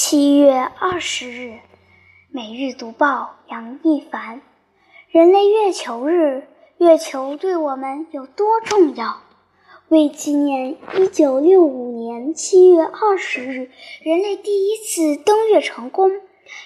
[0.00, 1.58] 七月二十日，
[2.30, 4.40] 每日读报杨一凡。
[5.10, 6.46] 人类月球日，
[6.78, 9.20] 月球对我们有多重要？
[9.88, 13.72] 为纪念一九六五年七月二十日
[14.04, 16.12] 人类第一次登月成功，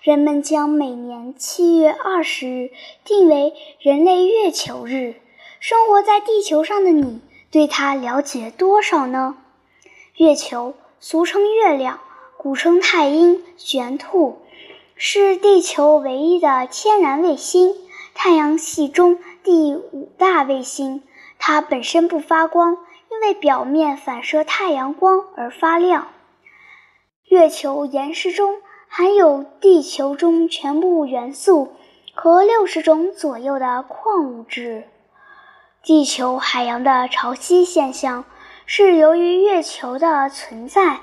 [0.00, 2.70] 人们将每年七月二十日
[3.04, 5.16] 定为人类月球日。
[5.60, 7.20] 生活在地球上的你，
[7.50, 9.36] 对它了解多少呢？
[10.16, 12.00] 月球，俗称月亮。
[12.40, 14.38] 古称太阴、玄兔，
[14.94, 17.74] 是地球唯一的天然卫星，
[18.14, 21.02] 太阳系中第五大卫星。
[21.40, 22.78] 它本身不发光，
[23.10, 26.06] 因为表面反射太阳光而发亮。
[27.24, 28.54] 月球岩石中
[28.86, 31.72] 含有地球中全部元素
[32.14, 34.84] 和六十种左右的矿物质。
[35.82, 38.24] 地球海洋的潮汐现象
[38.64, 41.00] 是由于月球的存在。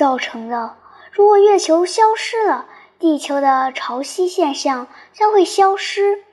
[0.00, 0.76] 造成的。
[1.12, 2.64] 如果月球消失了，
[2.98, 6.24] 地球的潮汐现象将会消失。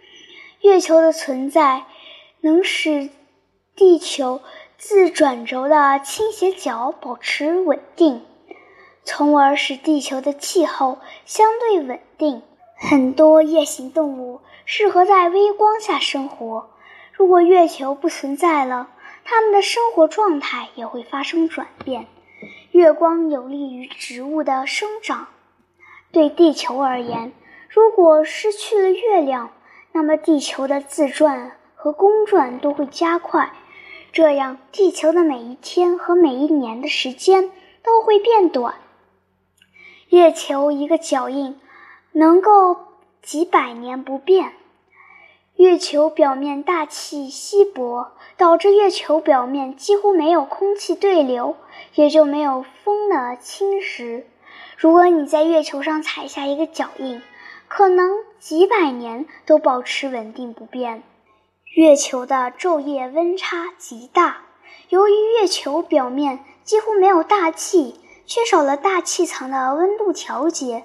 [0.61, 1.83] 月球的存在
[2.39, 3.09] 能使
[3.75, 4.39] 地球
[4.77, 8.25] 自转轴的倾斜角保持稳定，
[9.03, 12.43] 从而使地球的气候相对稳定。
[12.77, 16.69] 很多夜行动物适合在微光下生活。
[17.11, 18.87] 如果月球不存在了，
[19.25, 22.07] 它们的生活状态也会发生转变。
[22.71, 25.27] 月光有利于植物的生长。
[26.11, 27.33] 对地球而言，
[27.69, 29.51] 如果失去了月亮，
[29.91, 33.51] 那么地球的自转和公转都会加快，
[34.11, 37.51] 这样地球的每一天和每一年的时间
[37.83, 38.75] 都会变短。
[40.09, 41.59] 月球一个脚印
[42.13, 42.77] 能够
[43.21, 44.53] 几百年不变。
[45.57, 51.55] 月球表面大气稀薄，导致月球表面几乎没有空气对流，
[51.95, 54.23] 也就没有风的侵蚀。
[54.77, 57.23] 如果你在月球上踩下一个脚印，
[57.67, 61.01] 可能几百年都保持稳定不变。
[61.73, 64.43] 月球的昼夜温差极大，
[64.89, 70.83] 由于月球表面几乎没有大气，缺少了大气层的温度调节。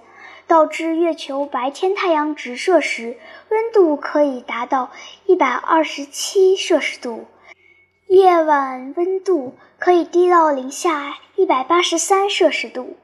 [0.53, 3.17] 导致月球白天太阳直射时，
[3.49, 4.91] 温度可以达到
[5.25, 7.25] 一百二十七摄氏度，
[8.07, 12.99] 夜晚温度可以低到零下一百八十三摄氏度。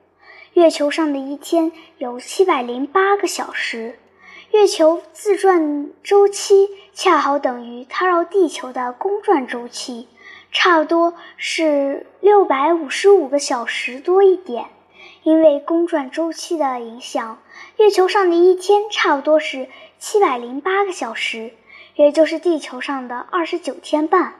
[0.52, 3.98] 月球上的一天有七百零八个小时，
[4.50, 10.06] 月球自转周期恰好等于它绕地球的公转周期，
[10.52, 14.66] 差不多是六百五十五个小时多一点。
[15.22, 17.38] 因为公转周期的影响，
[17.76, 19.68] 月球上的一天差不多是
[19.98, 21.52] 七百零八个小时，
[21.96, 24.34] 也就是地球上的二十九天半。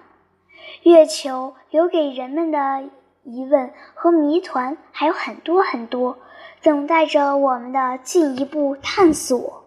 [0.83, 2.85] 月球留给人们的
[3.25, 6.19] 疑问和谜团还有很多很多，
[6.63, 9.58] 等待着我们的进一步探索。